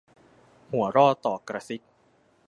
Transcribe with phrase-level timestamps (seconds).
[0.71, 1.81] หัวร่อต่อกระซิก